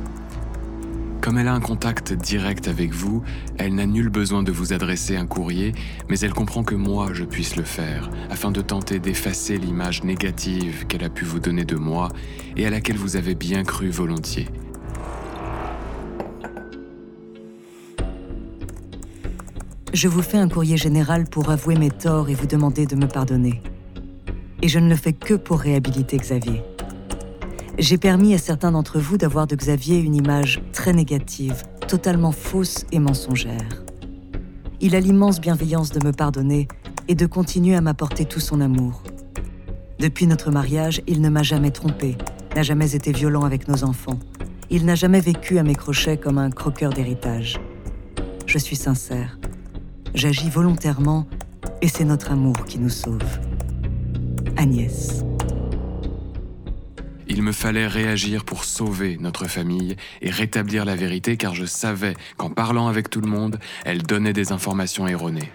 Comme 1.24 1.38
elle 1.38 1.48
a 1.48 1.54
un 1.54 1.60
contact 1.60 2.12
direct 2.12 2.68
avec 2.68 2.92
vous, 2.92 3.22
elle 3.56 3.74
n'a 3.74 3.86
nul 3.86 4.10
besoin 4.10 4.42
de 4.42 4.52
vous 4.52 4.74
adresser 4.74 5.16
un 5.16 5.24
courrier, 5.24 5.72
mais 6.10 6.20
elle 6.20 6.34
comprend 6.34 6.62
que 6.62 6.74
moi 6.74 7.14
je 7.14 7.24
puisse 7.24 7.56
le 7.56 7.62
faire, 7.62 8.10
afin 8.28 8.50
de 8.50 8.60
tenter 8.60 8.98
d'effacer 8.98 9.56
l'image 9.56 10.04
négative 10.04 10.86
qu'elle 10.86 11.02
a 11.02 11.08
pu 11.08 11.24
vous 11.24 11.40
donner 11.40 11.64
de 11.64 11.76
moi 11.76 12.10
et 12.58 12.66
à 12.66 12.70
laquelle 12.70 12.98
vous 12.98 13.16
avez 13.16 13.34
bien 13.34 13.62
cru 13.62 13.88
volontiers. 13.88 14.48
Je 19.94 20.08
vous 20.08 20.20
fais 20.20 20.36
un 20.36 20.50
courrier 20.50 20.76
général 20.76 21.24
pour 21.24 21.48
avouer 21.48 21.76
mes 21.76 21.90
torts 21.90 22.28
et 22.28 22.34
vous 22.34 22.46
demander 22.46 22.84
de 22.84 22.96
me 22.96 23.08
pardonner. 23.08 23.62
Et 24.60 24.68
je 24.68 24.78
ne 24.78 24.90
le 24.90 24.96
fais 24.96 25.14
que 25.14 25.32
pour 25.32 25.60
réhabiliter 25.60 26.18
Xavier. 26.18 26.73
J'ai 27.76 27.98
permis 27.98 28.34
à 28.34 28.38
certains 28.38 28.70
d'entre 28.70 29.00
vous 29.00 29.18
d'avoir 29.18 29.48
de 29.48 29.56
Xavier 29.56 29.98
une 29.98 30.14
image 30.14 30.62
très 30.72 30.92
négative, 30.92 31.64
totalement 31.88 32.30
fausse 32.30 32.84
et 32.92 33.00
mensongère. 33.00 33.82
Il 34.80 34.94
a 34.94 35.00
l'immense 35.00 35.40
bienveillance 35.40 35.90
de 35.90 36.04
me 36.06 36.12
pardonner 36.12 36.68
et 37.08 37.16
de 37.16 37.26
continuer 37.26 37.74
à 37.74 37.80
m'apporter 37.80 38.26
tout 38.26 38.38
son 38.38 38.60
amour. 38.60 39.02
Depuis 39.98 40.28
notre 40.28 40.52
mariage, 40.52 41.02
il 41.08 41.20
ne 41.20 41.28
m'a 41.28 41.42
jamais 41.42 41.72
trompé, 41.72 42.16
n'a 42.54 42.62
jamais 42.62 42.94
été 42.94 43.10
violent 43.10 43.42
avec 43.42 43.66
nos 43.66 43.82
enfants. 43.82 44.20
Il 44.70 44.84
n'a 44.84 44.94
jamais 44.94 45.20
vécu 45.20 45.58
à 45.58 45.64
mes 45.64 45.74
crochets 45.74 46.16
comme 46.16 46.38
un 46.38 46.50
croqueur 46.50 46.92
d'héritage. 46.92 47.60
Je 48.46 48.58
suis 48.58 48.76
sincère. 48.76 49.36
J'agis 50.14 50.48
volontairement 50.48 51.26
et 51.82 51.88
c'est 51.88 52.04
notre 52.04 52.30
amour 52.30 52.64
qui 52.66 52.78
nous 52.78 52.88
sauve. 52.88 53.40
Agnès. 54.56 55.24
Il 57.36 57.42
me 57.42 57.50
fallait 57.50 57.88
réagir 57.88 58.44
pour 58.44 58.62
sauver 58.62 59.16
notre 59.18 59.46
famille 59.46 59.96
et 60.22 60.30
rétablir 60.30 60.84
la 60.84 60.94
vérité 60.94 61.36
car 61.36 61.52
je 61.52 61.64
savais 61.64 62.14
qu'en 62.36 62.48
parlant 62.48 62.86
avec 62.86 63.10
tout 63.10 63.20
le 63.20 63.26
monde, 63.26 63.58
elle 63.84 64.02
donnait 64.02 64.32
des 64.32 64.52
informations 64.52 65.08
erronées. 65.08 65.50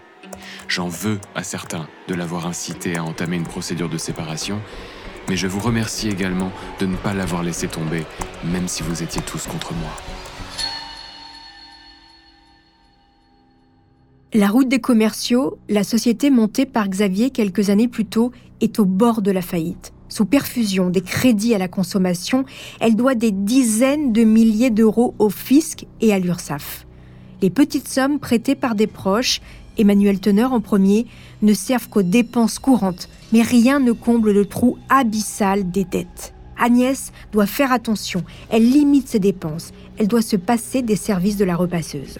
J'en 0.67 0.89
veux 0.89 1.19
à 1.35 1.43
certains 1.43 1.87
de 2.09 2.15
l'avoir 2.15 2.47
incité 2.47 2.97
à 2.97 3.05
entamer 3.05 3.37
une 3.37 3.47
procédure 3.47 3.87
de 3.87 3.97
séparation, 3.97 4.59
mais 5.29 5.37
je 5.37 5.47
vous 5.47 5.61
remercie 5.61 6.09
également 6.09 6.51
de 6.81 6.85
ne 6.85 6.97
pas 6.97 7.13
l'avoir 7.13 7.43
laissé 7.43 7.69
tomber, 7.69 8.03
même 8.43 8.67
si 8.67 8.83
vous 8.83 9.01
étiez 9.01 9.21
tous 9.21 9.47
contre 9.47 9.73
moi. 9.73 9.91
La 14.33 14.49
route 14.49 14.67
des 14.67 14.81
commerciaux, 14.81 15.57
la 15.69 15.85
société 15.85 16.29
montée 16.29 16.65
par 16.65 16.89
Xavier 16.89 17.29
quelques 17.29 17.69
années 17.69 17.87
plus 17.87 18.05
tôt, 18.05 18.33
est 18.59 18.79
au 18.79 18.85
bord 18.85 19.21
de 19.21 19.31
la 19.31 19.41
faillite. 19.41 19.93
Sous 20.09 20.25
perfusion 20.25 20.89
des 20.89 21.01
crédits 21.01 21.53
à 21.53 21.59
la 21.59 21.67
consommation, 21.67 22.43
elle 22.79 22.95
doit 22.95 23.15
des 23.15 23.31
dizaines 23.31 24.11
de 24.11 24.23
milliers 24.23 24.71
d'euros 24.71 25.13
au 25.19 25.29
fisc 25.29 25.85
et 26.01 26.11
à 26.11 26.19
l'URSSAF. 26.19 26.87
Les 27.41 27.51
petites 27.51 27.87
sommes 27.87 28.19
prêtées 28.19 28.55
par 28.55 28.75
des 28.75 28.87
proches, 28.87 29.39
Emmanuel 29.77 30.19
Teneur 30.19 30.51
en 30.51 30.61
premier, 30.61 31.05
ne 31.41 31.53
servent 31.53 31.87
qu'aux 31.87 32.01
dépenses 32.01 32.59
courantes, 32.59 33.07
mais 33.31 33.43
rien 33.43 33.79
ne 33.79 33.91
comble 33.91 34.31
le 34.31 34.45
trou 34.45 34.77
abyssal 34.89 35.69
des 35.69 35.85
dettes. 35.85 36.33
Agnès 36.59 37.13
doit 37.31 37.45
faire 37.45 37.71
attention, 37.71 38.23
elle 38.49 38.69
limite 38.69 39.07
ses 39.07 39.19
dépenses, 39.19 39.71
elle 39.97 40.07
doit 40.07 40.21
se 40.21 40.35
passer 40.35 40.81
des 40.81 40.97
services 40.97 41.37
de 41.37 41.45
la 41.45 41.55
repasseuse. 41.55 42.17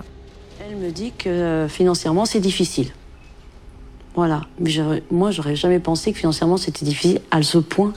Elle 0.61 0.77
me 0.77 0.91
dit 0.91 1.11
que 1.17 1.27
euh, 1.27 1.67
financièrement, 1.67 2.25
c'est 2.25 2.39
difficile. 2.39 2.91
Voilà. 4.19 4.41
Mais 4.59 4.69
moi, 5.09 5.31
j'aurais 5.31 5.55
jamais 5.55 5.79
pensé 5.79 6.11
que 6.11 6.17
financièrement, 6.17 6.57
c'était 6.57 6.83
difficile 6.83 7.21
à 7.31 7.41
ce 7.41 7.57
point. 7.57 7.93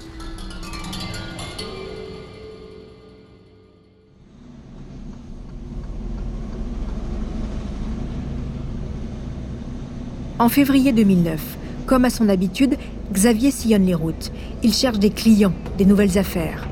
En 10.38 10.48
février 10.48 10.92
2009, 10.92 11.40
comme 11.86 12.04
à 12.04 12.10
son 12.10 12.28
habitude, 12.28 12.76
Xavier 13.12 13.50
sillonne 13.50 13.86
les 13.86 13.94
routes. 13.94 14.30
Il 14.62 14.72
cherche 14.72 15.00
des 15.00 15.10
clients, 15.10 15.54
des 15.76 15.84
nouvelles 15.84 16.18
affaires. 16.18 16.68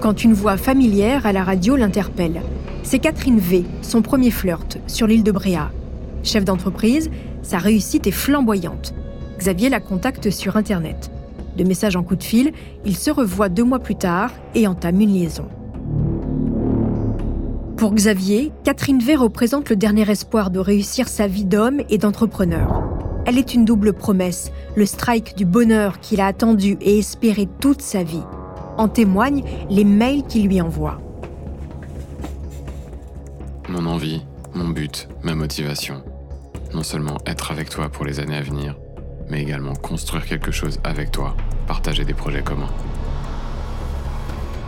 Quand 0.00 0.24
une 0.24 0.32
voix 0.32 0.56
familière 0.56 1.26
à 1.26 1.32
la 1.34 1.44
radio 1.44 1.76
l'interpelle, 1.76 2.40
c'est 2.84 3.00
Catherine 3.00 3.38
V, 3.38 3.64
son 3.82 4.00
premier 4.00 4.30
flirt, 4.30 4.78
sur 4.86 5.06
l'île 5.06 5.24
de 5.24 5.30
Bréa. 5.30 5.70
Chef 6.22 6.46
d'entreprise, 6.46 7.10
sa 7.42 7.58
réussite 7.58 8.06
est 8.06 8.12
flamboyante. 8.12 8.94
Xavier 9.38 9.68
la 9.68 9.80
contacte 9.80 10.30
sur 10.30 10.56
Internet. 10.56 11.10
De 11.56 11.64
message 11.64 11.96
en 11.96 12.02
coup 12.02 12.16
de 12.16 12.22
fil, 12.22 12.52
ils 12.84 12.96
se 12.96 13.10
revoient 13.10 13.48
deux 13.48 13.64
mois 13.64 13.78
plus 13.78 13.96
tard 13.96 14.30
et 14.54 14.66
entament 14.66 15.00
une 15.00 15.14
liaison. 15.14 15.48
Pour 17.76 17.94
Xavier, 17.94 18.52
Catherine 18.62 18.98
V 18.98 19.16
représente 19.16 19.70
le 19.70 19.76
dernier 19.76 20.08
espoir 20.10 20.50
de 20.50 20.58
réussir 20.58 21.08
sa 21.08 21.26
vie 21.26 21.46
d'homme 21.46 21.80
et 21.88 21.96
d'entrepreneur. 21.96 22.82
Elle 23.24 23.38
est 23.38 23.54
une 23.54 23.64
double 23.64 23.94
promesse, 23.94 24.52
le 24.74 24.84
strike 24.84 25.36
du 25.36 25.46
bonheur 25.46 26.00
qu'il 26.00 26.20
a 26.20 26.26
attendu 26.26 26.76
et 26.80 26.98
espéré 26.98 27.48
toute 27.60 27.80
sa 27.80 28.02
vie. 28.02 28.22
En 28.76 28.88
témoignent 28.88 29.44
les 29.70 29.84
mails 29.84 30.24
qu'il 30.24 30.46
lui 30.46 30.60
envoie. 30.60 31.00
Mon 33.68 33.86
envie, 33.86 34.22
mon 34.54 34.68
but, 34.68 35.08
ma 35.22 35.34
motivation. 35.34 36.02
Non 36.74 36.82
seulement 36.82 37.18
être 37.26 37.50
avec 37.50 37.68
toi 37.68 37.88
pour 37.88 38.04
les 38.04 38.20
années 38.20 38.36
à 38.36 38.42
venir, 38.42 38.76
mais 39.28 39.42
également 39.42 39.74
construire 39.74 40.24
quelque 40.24 40.52
chose 40.52 40.78
avec 40.84 41.10
toi, 41.10 41.36
partager 41.66 42.04
des 42.04 42.14
projets 42.14 42.42
communs. 42.42 42.70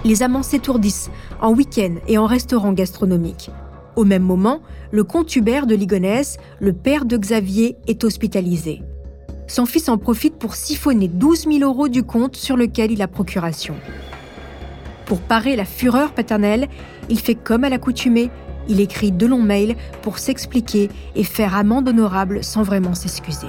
Les 0.04 0.22
amants 0.24 0.42
s'étourdissent 0.42 1.10
en 1.40 1.52
week-end 1.52 1.94
et 2.08 2.18
en 2.18 2.26
restaurant 2.26 2.72
gastronomique. 2.72 3.50
Au 3.94 4.04
même 4.04 4.22
moment, 4.22 4.60
le 4.90 5.04
comte 5.04 5.34
Hubert 5.36 5.66
de 5.66 5.76
Ligonnès, 5.76 6.38
le 6.60 6.72
père 6.72 7.04
de 7.04 7.16
Xavier, 7.16 7.76
est 7.86 8.02
hospitalisé. 8.02 8.82
Son 9.46 9.66
fils 9.66 9.88
en 9.88 9.98
profite 9.98 10.36
pour 10.36 10.56
siphonner 10.56 11.08
12 11.08 11.44
000 11.44 11.58
euros 11.60 11.88
du 11.88 12.02
compte 12.02 12.36
sur 12.36 12.56
lequel 12.56 12.90
il 12.90 13.02
a 13.02 13.08
procuration. 13.08 13.74
Pour 15.04 15.20
parer 15.20 15.56
la 15.56 15.64
fureur 15.64 16.12
paternelle, 16.14 16.68
il 17.10 17.20
fait 17.20 17.34
comme 17.34 17.64
à 17.64 17.68
l'accoutumée, 17.68 18.30
il 18.68 18.80
écrit 18.80 19.12
de 19.12 19.26
longs 19.26 19.42
mails 19.42 19.76
pour 20.02 20.18
s'expliquer 20.18 20.90
et 21.14 21.24
faire 21.24 21.56
amende 21.56 21.88
honorable 21.88 22.42
sans 22.44 22.62
vraiment 22.62 22.94
s'excuser. 22.94 23.48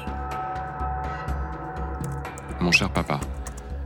Mon 2.60 2.72
cher 2.72 2.90
papa, 2.90 3.20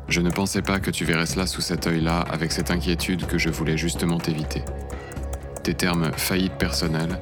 je 0.07 0.21
ne 0.21 0.29
pensais 0.29 0.61
pas 0.61 0.79
que 0.79 0.91
tu 0.91 1.03
verrais 1.03 1.25
cela 1.25 1.47
sous 1.47 1.61
cet 1.61 1.87
œil-là 1.87 2.21
avec 2.21 2.51
cette 2.51 2.71
inquiétude 2.71 3.25
que 3.25 3.37
je 3.37 3.49
voulais 3.49 3.77
justement 3.77 4.19
éviter. 4.19 4.63
Tes 5.63 5.73
termes 5.73 6.11
faillite 6.15 6.53
personnelle, 6.53 7.19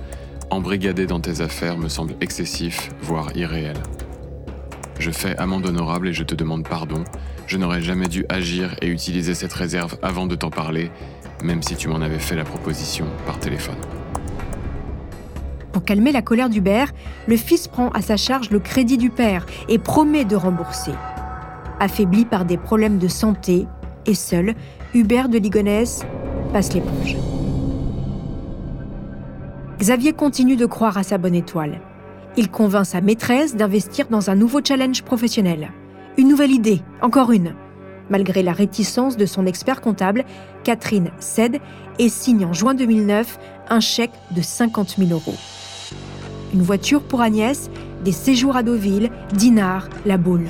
embrigadés 0.51 1.07
dans 1.07 1.19
tes 1.19 1.41
affaires 1.41 1.77
me 1.77 1.89
semblent 1.89 2.15
excessifs, 2.21 2.91
voire 3.01 3.35
irréels. 3.35 3.81
Je 4.99 5.11
fais 5.11 5.35
amende 5.37 5.65
honorable 5.65 6.09
et 6.09 6.13
je 6.13 6.23
te 6.23 6.35
demande 6.35 6.67
pardon. 6.67 7.03
Je 7.47 7.57
n'aurais 7.57 7.81
jamais 7.81 8.07
dû 8.07 8.25
agir 8.29 8.75
et 8.81 8.87
utiliser 8.87 9.33
cette 9.33 9.53
réserve 9.53 9.97
avant 10.01 10.25
de 10.25 10.35
t'en 10.35 10.49
parler, 10.49 10.91
même 11.43 11.61
si 11.61 11.75
tu 11.75 11.87
m'en 11.87 12.01
avais 12.01 12.19
fait 12.19 12.35
la 12.35 12.43
proposition 12.43 13.05
par 13.25 13.39
téléphone. 13.39 13.75
Pour 15.71 15.83
calmer 15.83 16.11
la 16.11 16.21
colère 16.21 16.49
d'Hubert, 16.49 16.91
le 17.27 17.35
fils 17.35 17.67
prend 17.67 17.89
à 17.89 18.01
sa 18.01 18.15
charge 18.15 18.49
le 18.49 18.59
crédit 18.59 18.97
du 18.97 19.09
père 19.09 19.45
et 19.67 19.77
promet 19.77 20.23
de 20.23 20.35
rembourser. 20.35 20.93
Affaibli 21.79 22.25
par 22.25 22.45
des 22.45 22.57
problèmes 22.57 22.97
de 22.97 23.09
santé 23.09 23.67
et 24.05 24.13
seul, 24.13 24.55
Hubert 24.93 25.27
de 25.27 25.37
Ligonnès 25.37 26.05
passe 26.53 26.73
l'éponge. 26.73 27.17
Xavier 29.79 30.13
continue 30.13 30.55
de 30.55 30.65
croire 30.65 30.97
à 30.97 31.03
sa 31.03 31.17
bonne 31.17 31.35
étoile. 31.35 31.81
Il 32.37 32.49
convainc 32.49 32.85
sa 32.85 33.01
maîtresse 33.01 33.55
d'investir 33.55 34.07
dans 34.09 34.29
un 34.29 34.35
nouveau 34.35 34.61
challenge 34.63 35.03
professionnel. 35.03 35.71
Une 36.17 36.29
nouvelle 36.29 36.51
idée, 36.51 36.81
encore 37.01 37.31
une. 37.31 37.53
Malgré 38.09 38.43
la 38.43 38.53
réticence 38.53 39.17
de 39.17 39.25
son 39.25 39.45
expert 39.45 39.81
comptable, 39.81 40.25
Catherine 40.63 41.11
cède 41.19 41.59
et 41.97 42.09
signe 42.09 42.45
en 42.45 42.53
juin 42.53 42.73
2009 42.73 43.39
un 43.69 43.79
chèque 43.79 44.13
de 44.31 44.41
50 44.41 44.95
000 44.97 45.09
euros. 45.11 45.35
Une 46.53 46.61
voiture 46.61 47.01
pour 47.01 47.21
Agnès, 47.21 47.69
des 48.03 48.11
séjours 48.11 48.55
à 48.55 48.63
Deauville, 48.63 49.09
Dinard, 49.33 49.89
la 50.05 50.17
boule. 50.17 50.47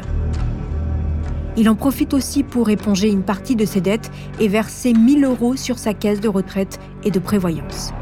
Il 1.57 1.69
en 1.69 1.75
profite 1.75 2.13
aussi 2.13 2.43
pour 2.43 2.69
éponger 2.69 3.09
une 3.09 3.23
partie 3.23 3.55
de 3.55 3.63
ses 3.63 3.79
dettes 3.79 4.11
et 4.41 4.49
verser 4.49 4.93
1000 4.93 5.23
euros 5.23 5.55
sur 5.55 5.79
sa 5.79 5.93
caisse 5.93 6.19
de 6.19 6.27
retraite 6.27 6.79
et 7.05 7.11
de 7.11 7.19
prévoyance. 7.19 7.93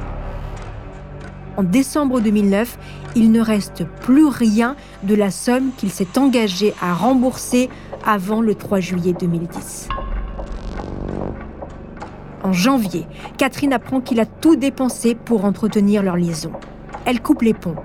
En 1.55 1.61
décembre 1.61 2.19
2009, 2.19 2.79
il 3.15 3.31
ne 3.31 3.39
reste 3.39 3.83
plus 4.01 4.25
rien 4.25 4.75
de 5.03 5.13
la 5.13 5.29
somme 5.29 5.69
qu'il 5.77 5.91
s'est 5.91 6.17
engagé 6.17 6.73
à 6.81 6.95
rembourser 6.95 7.69
avant 8.05 8.41
le 8.41 8.55
3 8.55 8.79
juillet 8.79 9.13
2010. 9.19 9.89
En 12.43 12.51
janvier, 12.51 13.05
Catherine 13.37 13.71
apprend 13.71 14.01
qu'il 14.01 14.19
a 14.19 14.25
tout 14.25 14.55
dépensé 14.55 15.15
pour 15.15 15.45
entretenir 15.45 16.03
leur 16.03 16.17
liaison. 16.17 16.51
Elle 17.05 17.21
coupe 17.21 17.41
les 17.41 17.53
ponts. 17.53 17.75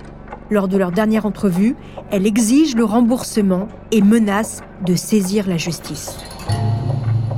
Lors 0.50 0.66
de 0.66 0.76
leur 0.76 0.90
dernière 0.90 1.26
entrevue, 1.26 1.76
elle 2.10 2.26
exige 2.26 2.74
le 2.74 2.84
remboursement 2.84 3.68
et 3.92 4.02
menace 4.02 4.62
de 4.84 4.94
saisir 4.94 5.46
la 5.46 5.58
justice. 5.58 6.16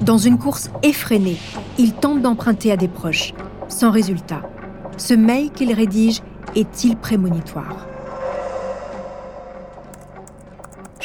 Dans 0.02 0.18
une 0.18 0.38
course 0.38 0.70
effrénée, 0.82 1.36
il 1.78 1.92
tente 1.92 2.22
d'emprunter 2.22 2.72
à 2.72 2.76
des 2.76 2.88
proches, 2.88 3.34
sans 3.68 3.90
résultat. 3.90 4.42
Ce 4.96 5.12
mail 5.12 5.50
qu'il 5.50 5.72
rédige 5.72 6.20
est-il 6.54 6.96
prémonitoire? 6.96 7.89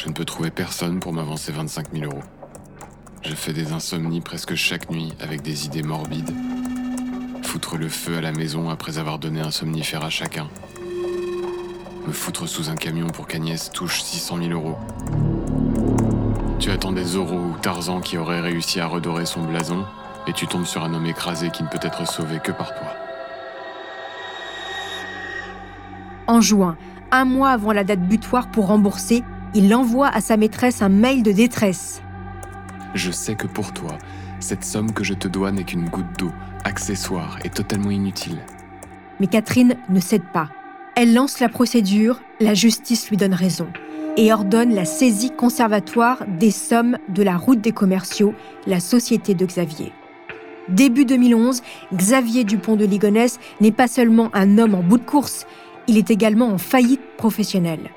Je 0.06 0.10
ne 0.12 0.14
peux 0.14 0.24
trouver 0.24 0.52
personne 0.52 1.00
pour 1.00 1.12
m'avancer 1.12 1.50
25 1.50 1.92
000 1.92 2.04
euros. 2.04 2.22
Je 3.24 3.34
fais 3.34 3.52
des 3.52 3.72
insomnies 3.72 4.20
presque 4.20 4.54
chaque 4.54 4.88
nuit 4.88 5.12
avec 5.18 5.42
des 5.42 5.66
idées 5.66 5.82
morbides. 5.82 6.32
Foutre 7.42 7.76
le 7.76 7.88
feu 7.88 8.16
à 8.16 8.20
la 8.20 8.30
maison 8.30 8.70
après 8.70 8.98
avoir 8.98 9.18
donné 9.18 9.40
un 9.40 9.50
somnifère 9.50 10.04
à 10.04 10.10
chacun 10.10 10.48
me 12.06 12.12
foutre 12.12 12.48
sous 12.48 12.70
un 12.70 12.76
camion 12.76 13.08
pour 13.08 13.26
qu'Agnès 13.26 13.68
touche 13.72 14.00
600 14.00 14.38
000 14.38 14.50
euros. 14.52 14.78
Tu 16.60 16.70
attends 16.70 16.92
des 16.92 17.02
Zorro 17.02 17.34
ou 17.34 17.56
Tarzan 17.60 18.00
qui 18.00 18.16
auraient 18.16 18.40
réussi 18.40 18.78
à 18.78 18.86
redorer 18.86 19.26
son 19.26 19.42
blason, 19.42 19.84
et 20.28 20.32
tu 20.32 20.46
tombes 20.46 20.66
sur 20.66 20.84
un 20.84 20.94
homme 20.94 21.06
écrasé 21.06 21.50
qui 21.50 21.64
ne 21.64 21.68
peut 21.68 21.80
être 21.82 22.06
sauvé 22.06 22.38
que 22.38 22.52
par 22.52 22.68
toi. 22.76 22.94
En 26.28 26.40
juin, 26.40 26.76
un 27.10 27.24
mois 27.24 27.50
avant 27.50 27.72
la 27.72 27.82
date 27.82 28.06
butoir 28.06 28.52
pour 28.52 28.68
rembourser, 28.68 29.24
il 29.56 29.74
envoie 29.74 30.08
à 30.08 30.20
sa 30.20 30.36
maîtresse 30.36 30.82
un 30.82 30.90
mail 30.90 31.22
de 31.22 31.32
détresse. 31.32 32.02
Je 32.94 33.10
sais 33.10 33.34
que 33.34 33.46
pour 33.46 33.72
toi, 33.72 33.96
cette 34.38 34.64
somme 34.64 34.92
que 34.92 35.02
je 35.02 35.14
te 35.14 35.28
dois 35.28 35.50
n'est 35.50 35.64
qu'une 35.64 35.88
goutte 35.88 36.18
d'eau, 36.18 36.30
accessoire 36.64 37.38
et 37.42 37.48
totalement 37.48 37.90
inutile. 37.90 38.36
Mais 39.18 39.28
Catherine 39.28 39.76
ne 39.88 39.98
cède 39.98 40.26
pas. 40.30 40.50
Elle 40.94 41.14
lance 41.14 41.40
la 41.40 41.48
procédure, 41.48 42.20
la 42.38 42.52
justice 42.52 43.08
lui 43.08 43.16
donne 43.16 43.32
raison 43.32 43.66
et 44.18 44.30
ordonne 44.30 44.74
la 44.74 44.84
saisie 44.84 45.30
conservatoire 45.30 46.24
des 46.38 46.50
sommes 46.50 46.98
de 47.08 47.22
la 47.22 47.38
route 47.38 47.62
des 47.62 47.72
commerciaux, 47.72 48.34
la 48.66 48.80
société 48.80 49.34
de 49.34 49.46
Xavier. 49.46 49.92
Début 50.68 51.06
2011, 51.06 51.62
Xavier 51.94 52.44
Dupont 52.44 52.76
de 52.76 52.84
Ligonnès 52.84 53.38
n'est 53.62 53.72
pas 53.72 53.88
seulement 53.88 54.28
un 54.34 54.58
homme 54.58 54.74
en 54.74 54.82
bout 54.82 54.98
de 54.98 55.04
course, 55.04 55.46
il 55.86 55.96
est 55.96 56.10
également 56.10 56.48
en 56.48 56.58
faillite 56.58 57.16
professionnelle. 57.16 57.90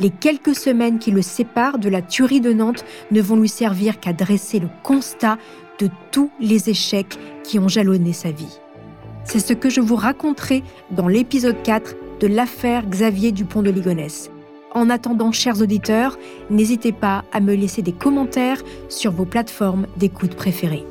Les 0.00 0.08
quelques 0.08 0.54
semaines 0.54 0.98
qui 0.98 1.10
le 1.10 1.20
séparent 1.20 1.78
de 1.78 1.90
la 1.90 2.00
tuerie 2.00 2.40
de 2.40 2.54
Nantes 2.54 2.86
ne 3.10 3.20
vont 3.20 3.36
lui 3.36 3.50
servir 3.50 4.00
qu'à 4.00 4.14
dresser 4.14 4.58
le 4.58 4.68
constat 4.82 5.36
de 5.78 5.90
tous 6.10 6.30
les 6.40 6.70
échecs 6.70 7.18
qui 7.44 7.58
ont 7.58 7.68
jalonné 7.68 8.14
sa 8.14 8.30
vie. 8.30 8.58
C'est 9.24 9.40
ce 9.40 9.52
que 9.52 9.68
je 9.68 9.82
vous 9.82 9.96
raconterai 9.96 10.62
dans 10.90 11.06
l'épisode 11.06 11.62
4 11.62 11.96
de 12.20 12.26
l'affaire 12.26 12.86
Xavier 12.86 13.30
Dupont 13.30 13.62
de 13.62 13.70
Ligonnès. 13.70 14.30
En 14.72 14.88
attendant, 14.88 15.32
chers 15.32 15.60
auditeurs, 15.60 16.18
n'hésitez 16.48 16.92
pas 16.92 17.24
à 17.32 17.40
me 17.40 17.54
laisser 17.54 17.82
des 17.82 17.92
commentaires 17.92 18.62
sur 18.88 19.12
vos 19.12 19.26
plateformes 19.26 19.86
d'écoute 19.98 20.34
préférées. 20.34 20.86